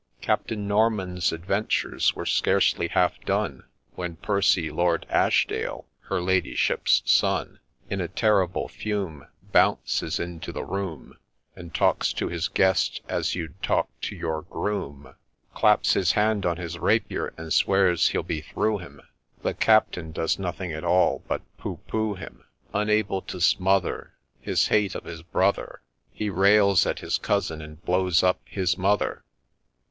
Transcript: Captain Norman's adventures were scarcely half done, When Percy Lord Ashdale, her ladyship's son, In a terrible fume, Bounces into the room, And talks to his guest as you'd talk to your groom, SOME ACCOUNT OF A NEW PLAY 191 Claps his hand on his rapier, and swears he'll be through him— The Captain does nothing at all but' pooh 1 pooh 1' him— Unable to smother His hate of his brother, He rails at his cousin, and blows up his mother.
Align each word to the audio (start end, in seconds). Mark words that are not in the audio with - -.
Captain 0.19 0.67
Norman's 0.67 1.31
adventures 1.31 2.15
were 2.15 2.25
scarcely 2.25 2.87
half 2.87 3.21
done, 3.23 3.65
When 3.93 4.15
Percy 4.15 4.71
Lord 4.71 5.05
Ashdale, 5.11 5.85
her 6.05 6.19
ladyship's 6.19 7.03
son, 7.05 7.59
In 7.87 8.01
a 8.01 8.07
terrible 8.07 8.67
fume, 8.67 9.27
Bounces 9.51 10.19
into 10.19 10.51
the 10.51 10.63
room, 10.65 11.19
And 11.55 11.71
talks 11.71 12.13
to 12.13 12.29
his 12.29 12.47
guest 12.47 13.01
as 13.07 13.35
you'd 13.35 13.61
talk 13.61 13.89
to 14.01 14.15
your 14.15 14.41
groom, 14.41 15.03
SOME 15.03 15.03
ACCOUNT 15.03 15.05
OF 15.05 15.11
A 15.11 15.13
NEW 15.13 15.53
PLAY 15.53 15.59
191 15.59 15.59
Claps 15.61 15.93
his 15.93 16.11
hand 16.13 16.45
on 16.47 16.57
his 16.57 16.79
rapier, 16.79 17.33
and 17.37 17.53
swears 17.53 18.07
he'll 18.09 18.23
be 18.23 18.41
through 18.41 18.79
him— 18.79 19.01
The 19.43 19.53
Captain 19.53 20.11
does 20.11 20.39
nothing 20.39 20.73
at 20.73 20.83
all 20.83 21.21
but' 21.27 21.43
pooh 21.59 21.73
1 21.83 21.83
pooh 21.87 22.09
1' 22.13 22.17
him— 22.17 22.43
Unable 22.73 23.21
to 23.21 23.39
smother 23.39 24.13
His 24.39 24.65
hate 24.69 24.95
of 24.95 25.03
his 25.03 25.21
brother, 25.21 25.83
He 26.11 26.31
rails 26.31 26.87
at 26.87 27.01
his 27.01 27.19
cousin, 27.19 27.61
and 27.61 27.85
blows 27.85 28.23
up 28.23 28.41
his 28.45 28.75
mother. 28.79 29.23